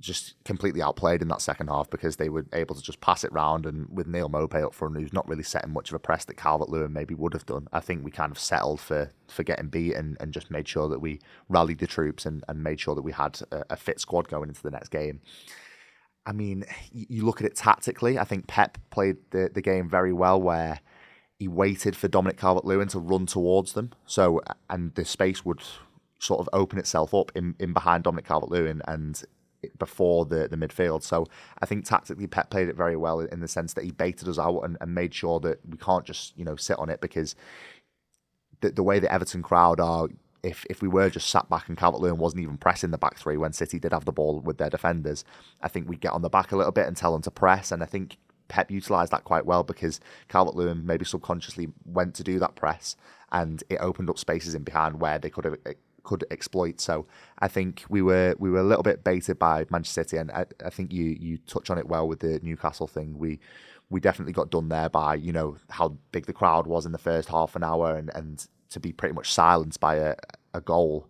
just 0.00 0.34
completely 0.44 0.82
outplayed 0.82 1.22
in 1.22 1.28
that 1.28 1.42
second 1.42 1.68
half 1.68 1.88
because 1.90 2.16
they 2.16 2.28
were 2.28 2.46
able 2.52 2.74
to 2.74 2.82
just 2.82 3.00
pass 3.00 3.22
it 3.22 3.32
round. 3.32 3.66
And 3.66 3.86
with 3.90 4.06
Neal 4.06 4.28
Maupay 4.28 4.64
up 4.64 4.74
front, 4.74 4.96
who's 4.96 5.12
not 5.12 5.28
really 5.28 5.42
setting 5.42 5.72
much 5.72 5.90
of 5.90 5.94
a 5.94 5.98
press 5.98 6.24
that 6.24 6.36
Calvert 6.36 6.68
Lewin 6.68 6.92
maybe 6.92 7.14
would 7.14 7.34
have 7.34 7.46
done, 7.46 7.68
I 7.72 7.80
think 7.80 8.04
we 8.04 8.10
kind 8.10 8.32
of 8.32 8.38
settled 8.38 8.80
for, 8.80 9.10
for 9.28 9.42
getting 9.42 9.68
beat 9.68 9.94
and, 9.94 10.16
and 10.20 10.32
just 10.32 10.50
made 10.50 10.66
sure 10.66 10.88
that 10.88 11.00
we 11.00 11.20
rallied 11.48 11.78
the 11.78 11.86
troops 11.86 12.26
and, 12.26 12.42
and 12.48 12.62
made 12.62 12.80
sure 12.80 12.94
that 12.94 13.02
we 13.02 13.12
had 13.12 13.40
a, 13.52 13.64
a 13.70 13.76
fit 13.76 14.00
squad 14.00 14.28
going 14.28 14.48
into 14.48 14.62
the 14.62 14.70
next 14.70 14.88
game. 14.88 15.20
I 16.26 16.32
mean, 16.32 16.64
you 16.92 17.24
look 17.24 17.40
at 17.40 17.46
it 17.46 17.56
tactically, 17.56 18.18
I 18.18 18.24
think 18.24 18.46
Pep 18.46 18.78
played 18.90 19.16
the, 19.30 19.50
the 19.52 19.62
game 19.62 19.88
very 19.88 20.12
well 20.12 20.40
where 20.40 20.80
he 21.38 21.48
waited 21.48 21.96
for 21.96 22.08
Dominic 22.08 22.36
Calvert 22.36 22.66
Lewin 22.66 22.88
to 22.88 22.98
run 22.98 23.26
towards 23.26 23.72
them. 23.72 23.92
So, 24.06 24.42
and 24.68 24.94
the 24.94 25.04
space 25.06 25.44
would 25.44 25.62
sort 26.18 26.40
of 26.40 26.48
open 26.52 26.78
itself 26.78 27.14
up 27.14 27.32
in, 27.34 27.54
in 27.58 27.72
behind 27.72 28.04
Dominic 28.04 28.26
Calvert 28.26 28.50
Lewin 28.50 28.82
and 28.86 29.22
before 29.78 30.24
the, 30.24 30.48
the 30.48 30.56
midfield. 30.56 31.02
So 31.02 31.26
I 31.60 31.66
think 31.66 31.84
tactically 31.84 32.26
Pep 32.26 32.50
played 32.50 32.68
it 32.68 32.76
very 32.76 32.96
well 32.96 33.20
in 33.20 33.40
the 33.40 33.48
sense 33.48 33.74
that 33.74 33.84
he 33.84 33.90
baited 33.90 34.28
us 34.28 34.38
out 34.38 34.60
and, 34.60 34.76
and 34.80 34.94
made 34.94 35.14
sure 35.14 35.40
that 35.40 35.60
we 35.68 35.76
can't 35.76 36.04
just, 36.04 36.36
you 36.36 36.44
know, 36.44 36.56
sit 36.56 36.78
on 36.78 36.90
it 36.90 37.00
because 37.00 37.34
the, 38.60 38.70
the 38.70 38.82
way 38.82 38.98
the 38.98 39.12
Everton 39.12 39.42
crowd 39.42 39.80
are, 39.80 40.08
if 40.42 40.64
if 40.70 40.80
we 40.80 40.88
were 40.88 41.10
just 41.10 41.28
sat 41.28 41.48
back 41.50 41.68
and 41.68 41.76
Calvert 41.76 42.00
Lewin 42.00 42.16
wasn't 42.18 42.42
even 42.42 42.56
pressing 42.56 42.90
the 42.90 42.98
back 42.98 43.18
three 43.18 43.36
when 43.36 43.52
City 43.52 43.78
did 43.78 43.92
have 43.92 44.06
the 44.06 44.12
ball 44.12 44.40
with 44.40 44.56
their 44.56 44.70
defenders, 44.70 45.24
I 45.60 45.68
think 45.68 45.88
we'd 45.88 46.00
get 46.00 46.12
on 46.12 46.22
the 46.22 46.30
back 46.30 46.52
a 46.52 46.56
little 46.56 46.72
bit 46.72 46.86
and 46.86 46.96
tell 46.96 47.12
them 47.12 47.22
to 47.22 47.30
press. 47.30 47.70
And 47.70 47.82
I 47.82 47.86
think 47.86 48.16
Pep 48.48 48.70
utilised 48.70 49.12
that 49.12 49.24
quite 49.24 49.46
well 49.46 49.62
because 49.62 50.00
Calvert 50.28 50.56
Lewin 50.56 50.86
maybe 50.86 51.04
subconsciously 51.04 51.68
went 51.84 52.14
to 52.14 52.24
do 52.24 52.38
that 52.38 52.56
press 52.56 52.96
and 53.32 53.62
it 53.68 53.76
opened 53.80 54.10
up 54.10 54.18
spaces 54.18 54.54
in 54.54 54.64
behind 54.64 55.00
where 55.00 55.18
they 55.18 55.30
could 55.30 55.44
have 55.44 55.56
could 56.10 56.24
exploit. 56.32 56.80
So 56.80 57.06
I 57.38 57.46
think 57.46 57.84
we 57.88 58.02
were 58.02 58.34
we 58.40 58.50
were 58.50 58.58
a 58.58 58.64
little 58.64 58.82
bit 58.82 59.04
baited 59.04 59.38
by 59.38 59.64
Manchester 59.70 60.02
City, 60.02 60.16
and 60.16 60.32
I, 60.32 60.44
I 60.64 60.68
think 60.68 60.92
you 60.92 61.16
you 61.20 61.38
touch 61.46 61.70
on 61.70 61.78
it 61.78 61.86
well 61.86 62.08
with 62.08 62.18
the 62.18 62.40
Newcastle 62.42 62.88
thing. 62.88 63.16
We 63.16 63.38
we 63.90 64.00
definitely 64.00 64.32
got 64.32 64.50
done 64.50 64.68
there 64.68 64.88
by 64.88 65.14
you 65.14 65.32
know 65.32 65.56
how 65.68 65.96
big 66.10 66.26
the 66.26 66.32
crowd 66.32 66.66
was 66.66 66.84
in 66.84 66.90
the 66.90 66.98
first 66.98 67.28
half 67.28 67.54
an 67.54 67.62
hour, 67.62 67.94
and 67.94 68.10
and 68.12 68.44
to 68.70 68.80
be 68.80 68.90
pretty 68.92 69.14
much 69.14 69.32
silenced 69.32 69.78
by 69.78 69.94
a 69.94 70.16
a 70.52 70.60
goal. 70.60 71.06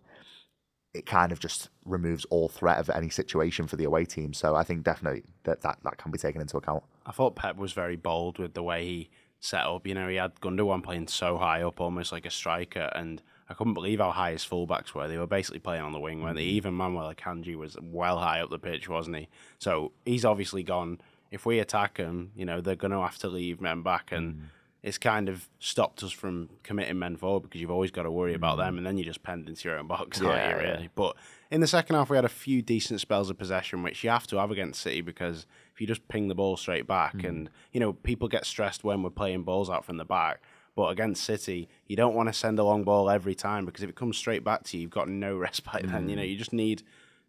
It 0.93 1.05
kind 1.07 1.31
of 1.31 1.39
just 1.39 1.69
removes 1.85 2.25
all 2.25 2.49
threat 2.49 2.77
of 2.77 2.89
any 2.89 3.09
situation 3.09 3.65
for 3.65 3.77
the 3.77 3.85
away 3.85 4.03
team. 4.05 4.33
So 4.33 4.55
I 4.57 4.63
think 4.63 4.83
definitely 4.83 5.23
that, 5.45 5.61
that 5.61 5.79
that 5.83 5.97
can 5.97 6.11
be 6.11 6.19
taken 6.19 6.41
into 6.41 6.57
account. 6.57 6.83
I 7.07 7.11
thought 7.11 7.35
Pep 7.35 7.55
was 7.55 7.73
very 7.73 7.95
bold 7.95 8.37
with 8.37 8.53
the 8.53 8.61
way 8.61 8.85
he 8.85 9.09
set 9.39 9.65
up. 9.65 9.87
You 9.87 9.95
know, 9.95 10.07
he 10.09 10.17
had 10.17 10.39
Gundogan 10.41 10.83
playing 10.83 11.07
so 11.07 11.37
high 11.37 11.63
up, 11.63 11.81
almost 11.81 12.11
like 12.11 12.27
a 12.27 12.29
striker, 12.29 12.91
and 12.93 13.23
I 13.51 13.53
couldn't 13.53 13.73
believe 13.73 13.99
how 13.99 14.11
high 14.11 14.31
his 14.31 14.45
fullbacks 14.45 14.93
were. 14.93 15.09
They 15.09 15.17
were 15.17 15.27
basically 15.27 15.59
playing 15.59 15.83
on 15.83 15.91
the 15.91 15.99
wing, 15.99 16.23
weren't 16.23 16.37
they? 16.37 16.43
Mm-hmm. 16.43 16.55
Even 16.55 16.73
Manuel 16.73 17.13
Akanji 17.13 17.55
was 17.57 17.75
well 17.81 18.17
high 18.17 18.39
up 18.39 18.49
the 18.49 18.57
pitch, 18.57 18.87
wasn't 18.87 19.17
he? 19.17 19.27
So 19.59 19.91
he's 20.05 20.23
obviously 20.23 20.63
gone. 20.63 21.01
If 21.31 21.45
we 21.45 21.59
attack 21.59 21.97
him, 21.97 22.31
you 22.33 22.45
know, 22.45 22.61
they're 22.61 22.75
going 22.75 22.91
to 22.91 23.01
have 23.01 23.17
to 23.19 23.27
leave 23.27 23.59
men 23.59 23.83
back. 23.83 24.13
And 24.13 24.35
mm. 24.35 24.41
it's 24.83 24.97
kind 24.97 25.27
of 25.27 25.49
stopped 25.59 26.01
us 26.01 26.13
from 26.13 26.49
committing 26.63 26.97
men 26.97 27.17
forward 27.17 27.43
because 27.43 27.59
you've 27.59 27.71
always 27.71 27.91
got 27.91 28.03
to 28.03 28.11
worry 28.11 28.33
about 28.33 28.57
them. 28.57 28.75
Mm. 28.75 28.77
And 28.77 28.87
then 28.87 28.97
you 28.97 29.03
just 29.03 29.21
penned 29.21 29.49
into 29.49 29.67
your 29.67 29.77
own 29.77 29.87
box, 29.87 30.21
yeah, 30.21 30.29
aren't 30.29 30.49
you, 30.49 30.63
really? 30.63 30.83
Yeah. 30.83 30.87
But 30.95 31.17
in 31.49 31.59
the 31.59 31.67
second 31.67 31.97
half, 31.97 32.09
we 32.09 32.15
had 32.15 32.25
a 32.25 32.29
few 32.29 32.61
decent 32.61 33.01
spells 33.01 33.29
of 33.29 33.37
possession, 33.37 33.83
which 33.83 34.01
you 34.01 34.09
have 34.09 34.27
to 34.27 34.37
have 34.37 34.51
against 34.51 34.81
City 34.81 35.01
because 35.01 35.45
if 35.73 35.81
you 35.81 35.87
just 35.87 36.07
ping 36.07 36.29
the 36.29 36.35
ball 36.35 36.55
straight 36.55 36.87
back, 36.87 37.17
mm. 37.17 37.27
and, 37.27 37.49
you 37.73 37.81
know, 37.81 37.91
people 37.91 38.29
get 38.29 38.45
stressed 38.45 38.85
when 38.85 39.03
we're 39.03 39.09
playing 39.09 39.43
balls 39.43 39.69
out 39.69 39.83
from 39.83 39.97
the 39.97 40.05
back 40.05 40.41
but 40.75 40.87
against 40.87 41.23
City, 41.23 41.67
you 41.87 41.95
don't 41.95 42.15
want 42.15 42.29
to 42.29 42.33
send 42.33 42.59
a 42.59 42.63
long 42.63 42.83
ball 42.83 43.09
every 43.09 43.35
time 43.35 43.65
because 43.65 43.83
if 43.83 43.89
it 43.89 43.95
comes 43.95 44.17
straight 44.17 44.43
back 44.43 44.63
to 44.63 44.77
you, 44.77 44.83
you've 44.83 44.91
got 44.91 45.09
no 45.09 45.37
respite. 45.37 45.85
Mm. 45.85 45.91
Then 45.91 46.09
you 46.09 46.15
know 46.15 46.23
you 46.23 46.37
just 46.37 46.53
need 46.53 46.83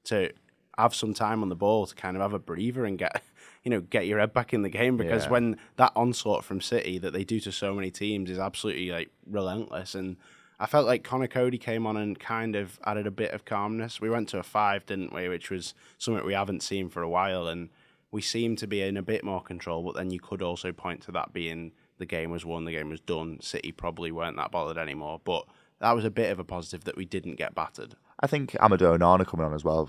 to 0.04 0.32
have 0.78 0.94
some 0.94 1.12
time 1.12 1.42
on 1.42 1.48
the 1.48 1.56
ball 1.56 1.86
to 1.86 1.94
kind 1.94 2.16
of 2.16 2.22
have 2.22 2.32
a 2.32 2.38
breather 2.38 2.84
and 2.84 2.98
get 2.98 3.22
you 3.64 3.70
know 3.70 3.80
get 3.80 4.06
your 4.06 4.18
head 4.18 4.32
back 4.32 4.54
in 4.54 4.62
the 4.62 4.68
game 4.68 4.96
because 4.96 5.24
yeah. 5.24 5.30
when 5.30 5.56
that 5.76 5.92
onslaught 5.94 6.44
from 6.44 6.60
City 6.60 6.98
that 6.98 7.12
they 7.12 7.24
do 7.24 7.40
to 7.40 7.52
so 7.52 7.74
many 7.74 7.90
teams 7.90 8.30
is 8.30 8.38
absolutely 8.38 8.90
like 8.90 9.10
relentless 9.26 9.94
and 9.94 10.16
I 10.62 10.66
felt 10.66 10.86
like 10.86 11.02
Conor 11.02 11.26
Coady 11.26 11.58
came 11.58 11.88
on 11.88 11.96
and 11.96 12.16
kind 12.16 12.54
of 12.54 12.78
added 12.84 13.08
a 13.08 13.10
bit 13.10 13.32
of 13.32 13.44
calmness. 13.44 14.00
We 14.00 14.08
went 14.08 14.28
to 14.28 14.38
a 14.38 14.44
five, 14.44 14.86
didn't 14.86 15.12
we? 15.12 15.28
Which 15.28 15.50
was 15.50 15.74
something 15.98 16.24
we 16.24 16.34
haven't 16.34 16.62
seen 16.62 16.88
for 16.88 17.02
a 17.02 17.08
while, 17.08 17.48
and 17.48 17.68
we 18.12 18.22
seemed 18.22 18.58
to 18.58 18.68
be 18.68 18.80
in 18.80 18.96
a 18.96 19.02
bit 19.02 19.24
more 19.24 19.42
control. 19.42 19.82
But 19.82 19.96
then 19.96 20.10
you 20.10 20.20
could 20.20 20.40
also 20.40 20.70
point 20.70 21.02
to 21.02 21.12
that 21.12 21.32
being 21.32 21.72
the 22.02 22.06
game 22.06 22.32
was 22.32 22.44
won, 22.44 22.64
the 22.64 22.72
game 22.72 22.88
was 22.88 23.00
done. 23.00 23.38
City 23.40 23.70
probably 23.70 24.10
weren't 24.10 24.36
that 24.36 24.50
bothered 24.50 24.76
anymore. 24.76 25.20
But 25.22 25.46
that 25.78 25.92
was 25.92 26.04
a 26.04 26.10
bit 26.10 26.32
of 26.32 26.40
a 26.40 26.44
positive 26.44 26.82
that 26.84 26.96
we 26.96 27.04
didn't 27.04 27.36
get 27.36 27.54
battered. 27.54 27.94
I 28.18 28.26
think 28.26 28.52
Amadou 28.52 28.98
Onana 28.98 29.24
coming 29.24 29.46
on 29.46 29.54
as 29.54 29.62
well 29.62 29.88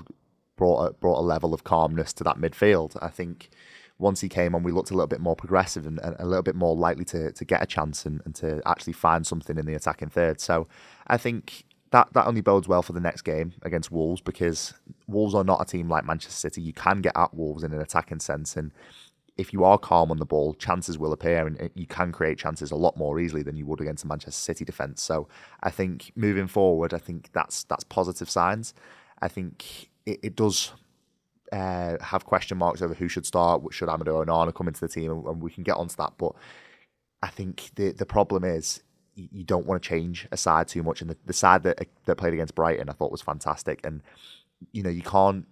brought 0.56 0.86
a, 0.86 0.94
brought 0.94 1.20
a 1.20 1.26
level 1.26 1.56
of 1.56 1.64
calmness 1.64 2.14
to 2.14 2.24
that 2.24 2.38
midfield. 2.38 2.96
I 3.02 3.08
think 3.08 3.50
once 3.98 4.22
he 4.22 4.30
came 4.30 4.54
on, 4.54 4.62
we 4.62 4.72
looked 4.72 4.92
a 4.92 4.94
little 4.94 5.08
bit 5.08 5.22
more 5.22 5.36
progressive 5.36 5.88
and, 5.88 6.00
and 6.00 6.16
a 6.20 6.26
little 6.26 6.44
bit 6.44 6.56
more 6.56 6.76
likely 6.76 7.06
to, 7.06 7.32
to 7.32 7.46
get 7.46 7.64
a 7.64 7.66
chance 7.66 8.06
and, 8.06 8.22
and 8.26 8.36
to 8.36 8.62
actually 8.66 8.94
find 8.94 9.26
something 9.26 9.58
in 9.58 9.66
the 9.66 9.74
attacking 9.74 10.10
third. 10.10 10.40
So 10.40 10.68
I 11.08 11.18
think 11.18 11.66
that, 11.92 12.14
that 12.14 12.28
only 12.28 12.42
bodes 12.42 12.68
well 12.68 12.84
for 12.84 12.94
the 12.94 13.00
next 13.00 13.24
game 13.24 13.54
against 13.64 13.92
Wolves 13.92 14.22
because 14.22 14.74
Wolves 15.08 15.34
are 15.34 15.44
not 15.44 15.62
a 15.62 15.66
team 15.66 15.90
like 15.90 16.06
Manchester 16.06 16.38
City. 16.38 16.62
You 16.62 16.74
can 16.74 17.02
get 17.02 17.14
at 17.16 17.34
Wolves 17.34 17.64
in 17.64 17.74
an 17.74 17.82
attacking 17.82 18.20
sense, 18.20 18.56
and 18.56 18.72
if 19.38 19.52
you 19.52 19.64
are 19.64 19.78
calm 19.78 20.12
on 20.12 20.18
the 20.18 20.26
ball, 20.26 20.54
chances 20.54 20.98
will 20.98 21.12
appear, 21.12 21.48
and 21.48 21.70
you 21.74 21.88
can 21.88 22.12
create 22.12 22.38
chances 22.38 22.72
a 22.72 22.76
lot 22.76 22.96
more 22.98 23.20
easily 23.20 23.42
than 23.42 23.56
you 23.56 23.66
would 23.66 23.82
against 23.82 24.04
a 24.04 24.08
Manchester 24.08 24.32
City 24.40 24.64
defence. 24.64 25.02
So 25.02 25.28
I 25.62 25.72
think 25.72 26.12
moving 26.16 26.48
forward, 26.48 26.94
I 26.94 27.00
think 27.00 27.32
that's 27.34 27.64
that's 27.64 27.84
positive 27.84 28.30
signs. 28.30 28.74
I 29.22 29.28
think 29.28 29.90
it, 30.06 30.20
it 30.22 30.36
does 30.36 30.74
uh, 31.52 31.98
have 32.02 32.26
question 32.26 32.58
marks 32.58 32.82
over 32.82 32.94
who 32.94 33.08
should 33.08 33.26
start, 33.26 33.62
should 33.72 33.90
Amadou 33.90 34.26
Onana 34.26 34.54
come 34.54 34.68
into 34.68 34.82
the 34.82 34.88
team, 34.88 35.12
and, 35.12 35.26
and 35.26 35.42
we 35.42 35.52
can 35.52 35.64
get 35.64 35.78
onto 35.78 35.96
that. 35.96 36.14
But 36.18 36.34
I 37.24 37.28
think 37.28 37.72
the 37.76 37.92
the 37.92 38.06
problem 38.06 38.44
is 38.44 38.84
you 39.16 39.44
don't 39.44 39.66
want 39.66 39.82
to 39.82 39.88
change 39.88 40.28
a 40.32 40.38
side 40.38 40.68
too 40.68 40.84
much. 40.84 41.02
And 41.02 41.10
the, 41.10 41.18
the 41.26 41.34
side 41.34 41.64
that 41.64 41.88
that 42.06 42.16
played 42.18 42.34
against 42.34 42.56
Brighton, 42.56 42.90
I 42.90 42.94
thought 42.94 43.12
was 43.12 43.22
fantastic. 43.22 43.80
And 43.84 44.02
you 44.72 44.84
know, 44.84 44.90
you 44.90 45.02
can't 45.02 45.46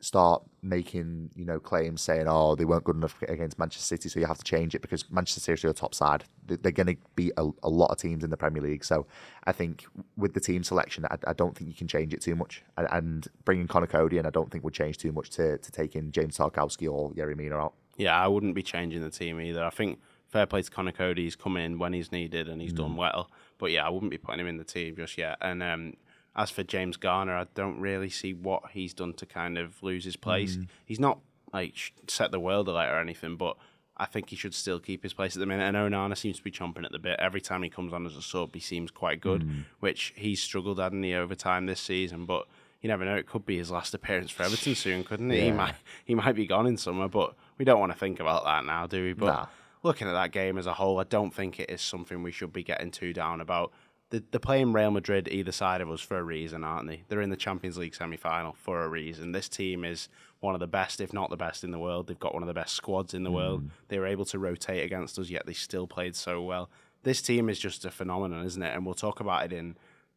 start 0.00 0.42
making 0.62 1.30
you 1.34 1.44
know 1.44 1.58
claims 1.58 2.00
saying 2.00 2.26
oh 2.28 2.54
they 2.54 2.64
weren't 2.64 2.84
good 2.84 2.96
enough 2.96 3.20
against 3.22 3.58
Manchester 3.58 3.84
City 3.84 4.08
so 4.08 4.20
you 4.20 4.26
have 4.26 4.38
to 4.38 4.44
change 4.44 4.74
it 4.74 4.82
because 4.82 5.10
Manchester 5.10 5.40
City 5.40 5.66
are 5.66 5.68
your 5.68 5.74
top 5.74 5.94
side. 5.94 6.24
They're 6.46 6.72
going 6.72 6.86
to 6.86 6.96
beat 7.16 7.32
a, 7.36 7.48
a, 7.62 7.68
lot 7.68 7.90
of 7.90 7.98
teams 7.98 8.24
in 8.24 8.30
the 8.30 8.36
Premier 8.36 8.62
League. 8.62 8.84
So 8.84 9.06
I 9.44 9.52
think 9.52 9.84
with 10.16 10.34
the 10.34 10.40
team 10.40 10.62
selection 10.62 11.04
I, 11.10 11.18
I 11.26 11.32
don't 11.32 11.56
think 11.56 11.68
you 11.68 11.74
can 11.74 11.88
change 11.88 12.14
it 12.14 12.20
too 12.20 12.36
much. 12.36 12.62
And, 12.76 12.88
and, 12.90 13.28
bringing 13.44 13.66
Conor 13.66 13.86
Coady 13.86 14.18
in 14.18 14.26
I 14.26 14.30
don't 14.30 14.50
think 14.50 14.62
would 14.64 14.74
change 14.74 14.98
too 14.98 15.12
much 15.12 15.30
to, 15.30 15.58
to 15.58 15.72
take 15.72 15.96
in 15.96 16.12
James 16.12 16.38
Tarkowski 16.38 16.90
or 16.90 17.10
Yerry 17.12 17.36
Mina 17.36 17.56
out. 17.56 17.74
Yeah 17.96 18.20
I 18.20 18.28
wouldn't 18.28 18.54
be 18.54 18.62
changing 18.62 19.02
the 19.02 19.10
team 19.10 19.40
either. 19.40 19.64
I 19.64 19.70
think 19.70 20.00
fair 20.28 20.46
play 20.46 20.62
to 20.62 20.70
Conor 20.70 20.92
Coady 20.92 21.24
he's 21.24 21.36
come 21.36 21.56
in 21.56 21.78
when 21.78 21.92
he's 21.92 22.12
needed 22.12 22.48
and 22.48 22.62
he's 22.62 22.72
mm. 22.72 22.78
done 22.78 22.96
well. 22.96 23.30
But 23.58 23.72
yeah 23.72 23.84
I 23.84 23.88
wouldn't 23.88 24.10
be 24.10 24.18
putting 24.18 24.40
him 24.40 24.46
in 24.46 24.58
the 24.58 24.64
team 24.64 24.94
just 24.94 25.18
yet. 25.18 25.38
And 25.40 25.60
um, 25.60 25.94
as 26.38 26.50
for 26.50 26.62
James 26.62 26.96
Garner, 26.96 27.36
I 27.36 27.46
don't 27.54 27.80
really 27.80 28.08
see 28.08 28.32
what 28.32 28.70
he's 28.70 28.94
done 28.94 29.12
to 29.14 29.26
kind 29.26 29.58
of 29.58 29.82
lose 29.82 30.04
his 30.04 30.14
place. 30.14 30.56
Mm. 30.56 30.68
He's 30.86 31.00
not 31.00 31.18
like 31.52 31.74
set 32.06 32.30
the 32.30 32.38
world 32.38 32.68
alight 32.68 32.90
or 32.90 33.00
anything, 33.00 33.36
but 33.36 33.56
I 33.96 34.06
think 34.06 34.30
he 34.30 34.36
should 34.36 34.54
still 34.54 34.78
keep 34.78 35.02
his 35.02 35.12
place 35.12 35.34
at 35.34 35.40
the 35.40 35.46
minute. 35.46 35.64
And 35.64 35.76
Onana 35.76 36.16
seems 36.16 36.36
to 36.36 36.44
be 36.44 36.52
chomping 36.52 36.84
at 36.84 36.92
the 36.92 37.00
bit. 37.00 37.18
Every 37.18 37.40
time 37.40 37.64
he 37.64 37.68
comes 37.68 37.92
on 37.92 38.06
as 38.06 38.16
a 38.16 38.22
sub, 38.22 38.54
he 38.54 38.60
seems 38.60 38.92
quite 38.92 39.20
good, 39.20 39.42
mm. 39.42 39.64
which 39.80 40.12
he's 40.14 40.40
struggled 40.40 40.78
at 40.78 40.92
in 40.92 41.00
the 41.00 41.16
overtime 41.16 41.66
this 41.66 41.80
season. 41.80 42.24
But 42.24 42.46
you 42.80 42.88
never 42.88 43.04
know; 43.04 43.16
it 43.16 43.26
could 43.26 43.44
be 43.44 43.58
his 43.58 43.72
last 43.72 43.92
appearance 43.92 44.30
for 44.30 44.44
Everton 44.44 44.76
soon, 44.76 45.02
couldn't 45.02 45.32
it? 45.32 45.38
Yeah. 45.38 45.44
He 45.44 45.50
might 45.50 45.74
he 46.04 46.14
might 46.14 46.36
be 46.36 46.46
gone 46.46 46.68
in 46.68 46.76
summer, 46.76 47.08
but 47.08 47.34
we 47.58 47.64
don't 47.64 47.80
want 47.80 47.90
to 47.90 47.98
think 47.98 48.20
about 48.20 48.44
that 48.44 48.64
now, 48.64 48.86
do 48.86 49.02
we? 49.02 49.12
But 49.12 49.26
nah. 49.26 49.46
looking 49.82 50.06
at 50.06 50.12
that 50.12 50.30
game 50.30 50.56
as 50.56 50.66
a 50.66 50.74
whole, 50.74 51.00
I 51.00 51.04
don't 51.04 51.34
think 51.34 51.58
it 51.58 51.68
is 51.68 51.82
something 51.82 52.22
we 52.22 52.30
should 52.30 52.52
be 52.52 52.62
getting 52.62 52.92
too 52.92 53.12
down 53.12 53.40
about 53.40 53.72
they're 54.10 54.40
playing 54.40 54.72
Real 54.72 54.90
Madrid 54.90 55.28
either 55.30 55.52
side 55.52 55.80
of 55.80 55.90
us 55.90 56.00
for 56.00 56.18
a 56.18 56.22
reason, 56.22 56.64
aren't 56.64 56.88
they? 56.88 57.02
They're 57.08 57.20
in 57.20 57.30
the 57.30 57.36
Champions 57.36 57.76
League 57.76 57.94
semi 57.94 58.16
final 58.16 58.54
for 58.54 58.82
a 58.82 58.88
reason. 58.88 59.32
This 59.32 59.48
team 59.48 59.84
is 59.84 60.08
one 60.40 60.54
of 60.54 60.60
the 60.60 60.66
best, 60.66 61.00
if 61.00 61.12
not 61.12 61.30
the 61.30 61.36
best, 61.36 61.62
in 61.62 61.72
the 61.72 61.78
world. 61.78 62.06
They've 62.06 62.18
got 62.18 62.32
one 62.32 62.42
of 62.42 62.46
the 62.46 62.54
best 62.54 62.74
squads 62.74 63.12
in 63.12 63.22
the 63.22 63.30
mm. 63.30 63.34
world. 63.34 63.70
They 63.88 63.98
were 63.98 64.06
able 64.06 64.24
to 64.26 64.38
rotate 64.38 64.84
against 64.84 65.18
us, 65.18 65.28
yet 65.28 65.46
they 65.46 65.52
still 65.52 65.86
played 65.86 66.16
so 66.16 66.42
well. 66.42 66.70
This 67.02 67.20
team 67.20 67.48
is 67.48 67.58
just 67.58 67.84
a 67.84 67.90
phenomenon, 67.90 68.44
isn't 68.46 68.62
it? 68.62 68.74
And 68.74 68.86
we'll 68.86 68.94
talk 68.94 69.20
about 69.20 69.44
it 69.44 69.52
in 69.52 69.76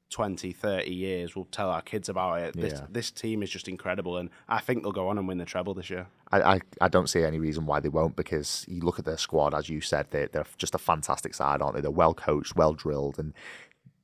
20, 0.10 0.51
30 0.51 0.93
years. 0.93 1.36
We'll 1.36 1.45
tell 1.45 1.69
our 1.69 1.81
kids 1.81 2.10
about 2.10 2.41
it. 2.41 2.55
This, 2.55 2.74
yeah. 2.74 2.86
this 2.89 3.12
team 3.12 3.43
is 3.43 3.50
just 3.50 3.67
incredible, 3.67 4.17
and 4.17 4.29
I 4.48 4.60
think 4.60 4.83
they'll 4.83 4.91
go 4.91 5.10
on 5.10 5.17
and 5.17 5.27
win 5.27 5.38
the 5.38 5.45
treble 5.45 5.74
this 5.74 5.89
year. 5.89 6.07
I, 6.31 6.41
I, 6.41 6.60
I, 6.81 6.88
don't 6.88 7.10
see 7.10 7.24
any 7.24 7.39
reason 7.39 7.65
why 7.65 7.79
they 7.79 7.89
won't 7.89 8.15
because 8.15 8.65
you 8.67 8.81
look 8.81 9.00
at 9.00 9.05
their 9.05 9.17
squad, 9.17 9.53
as 9.53 9.69
you 9.69 9.81
said, 9.81 10.07
they're, 10.12 10.27
they're 10.27 10.45
just 10.57 10.75
a 10.75 10.77
fantastic 10.77 11.33
side, 11.33 11.62
aren't 11.62 11.75
they? 11.75 11.81
They're 11.81 11.91
well 11.91 12.13
coached, 12.13 12.55
well 12.55 12.74
drilled, 12.74 13.19
and 13.19 13.33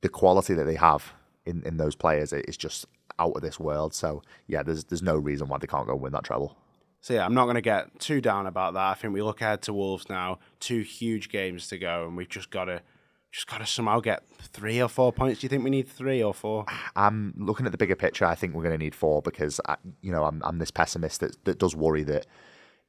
the 0.00 0.08
quality 0.08 0.54
that 0.54 0.64
they 0.64 0.76
have 0.76 1.12
in, 1.46 1.62
in 1.64 1.76
those 1.76 1.96
players 1.96 2.32
is 2.32 2.56
just 2.56 2.86
out 3.18 3.32
of 3.34 3.42
this 3.42 3.58
world. 3.58 3.94
So 3.94 4.22
yeah, 4.46 4.62
there's 4.62 4.84
there's 4.84 5.02
no 5.02 5.16
reason 5.16 5.48
why 5.48 5.58
they 5.58 5.66
can't 5.66 5.86
go 5.86 5.92
and 5.92 6.02
win 6.02 6.12
that 6.12 6.24
treble. 6.24 6.56
So 7.00 7.14
yeah, 7.14 7.24
I'm 7.24 7.34
not 7.34 7.44
going 7.44 7.54
to 7.54 7.60
get 7.60 7.98
too 8.00 8.20
down 8.20 8.46
about 8.46 8.74
that. 8.74 8.90
I 8.90 8.94
think 8.94 9.14
we 9.14 9.22
look 9.22 9.40
ahead 9.40 9.62
to 9.62 9.72
Wolves 9.72 10.08
now, 10.08 10.40
two 10.58 10.80
huge 10.80 11.28
games 11.28 11.68
to 11.68 11.78
go, 11.78 12.06
and 12.06 12.16
we've 12.16 12.28
just 12.28 12.50
got 12.50 12.64
to 12.64 12.82
just 13.30 13.46
got 13.46 13.58
to 13.58 13.66
somehow 13.66 14.00
get 14.00 14.24
three 14.40 14.80
or 14.80 14.88
four 14.88 15.12
points. 15.12 15.40
Do 15.40 15.44
you 15.44 15.48
think 15.48 15.62
we 15.62 15.70
need 15.70 15.86
three 15.88 16.22
or 16.22 16.32
four? 16.32 16.64
I'm 16.96 17.34
looking 17.36 17.66
at 17.66 17.72
the 17.72 17.78
bigger 17.78 17.94
picture. 17.94 18.24
I 18.24 18.34
think 18.34 18.54
we're 18.54 18.62
going 18.62 18.78
to 18.78 18.82
need 18.82 18.94
four 18.94 19.22
because 19.22 19.60
I, 19.68 19.76
you 20.00 20.12
know 20.12 20.24
I'm 20.24 20.42
I'm 20.44 20.58
this 20.58 20.70
pessimist 20.70 21.20
that 21.20 21.44
that 21.44 21.58
does 21.58 21.76
worry 21.76 22.02
that 22.04 22.26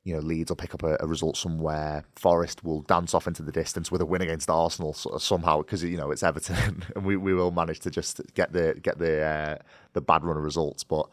you 0.03 0.13
know, 0.13 0.20
Leeds 0.22 0.50
will 0.50 0.56
pick 0.56 0.74
up 0.74 0.84
a, 0.84 0.98
a, 1.01 1.08
result 1.08 1.36
somewhere. 1.38 2.03
Forest 2.15 2.63
will 2.63 2.82
dance 2.84 3.13
off 3.13 3.27
into 3.27 3.44
the 3.44 3.51
distance 3.51 3.91
with 3.91 4.01
a 4.01 4.06
win 4.06 4.22
against 4.22 4.50
Arsenal 4.50 4.94
somehow 4.94 5.60
because 5.60 5.84
you 5.84 5.98
know 5.98 6.12
it's 6.12 6.24
Everton, 6.24 6.84
and 6.96 7.06
we, 7.06 7.18
we 7.18 7.34
will 7.34 7.51
manage 7.51 7.79
to 7.82 7.91
just 7.91 8.22
get 8.34 8.53
the 8.53 8.79
get 8.82 8.98
the 8.98 9.22
uh, 9.22 9.58
the 9.94 10.01
bad 10.01 10.24
run 10.24 10.38
of 10.38 10.44
results. 10.44 10.84
But 10.84 11.08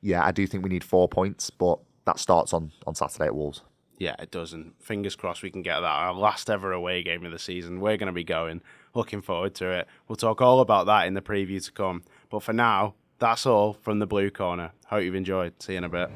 yeah, 0.00 0.24
I 0.24 0.32
do 0.32 0.46
think 0.46 0.64
we 0.64 0.70
need 0.70 0.84
four 0.84 1.08
points, 1.08 1.50
but 1.50 1.78
that 2.06 2.18
starts 2.18 2.52
on 2.52 2.72
on 2.86 2.94
Saturday 2.94 3.26
at 3.26 3.34
Wolves. 3.34 3.62
Yeah, 3.98 4.16
it 4.18 4.30
does, 4.30 4.54
and 4.54 4.72
fingers 4.80 5.14
crossed 5.14 5.42
we 5.42 5.50
can 5.50 5.60
get 5.60 5.78
that 5.78 5.84
our 5.84 6.14
last 6.14 6.48
ever 6.48 6.72
away 6.72 7.02
game 7.02 7.26
of 7.26 7.32
the 7.32 7.38
season. 7.38 7.80
We're 7.80 7.98
going 7.98 8.06
to 8.06 8.12
be 8.12 8.24
going. 8.24 8.62
Looking 8.94 9.20
forward 9.20 9.54
to 9.56 9.70
it. 9.70 9.88
We'll 10.08 10.16
talk 10.16 10.40
all 10.40 10.60
about 10.60 10.86
that 10.86 11.06
in 11.06 11.14
the 11.14 11.20
preview 11.20 11.62
to 11.64 11.70
come. 11.70 12.02
But 12.30 12.42
for 12.42 12.54
now, 12.54 12.94
that's 13.18 13.44
all 13.44 13.74
from 13.74 13.98
the 13.98 14.06
blue 14.06 14.30
corner. 14.30 14.72
Hope 14.86 15.04
you've 15.04 15.14
enjoyed. 15.14 15.62
See 15.62 15.74
you 15.74 15.78
in 15.78 15.84
a 15.84 15.88
bit. 15.90 16.10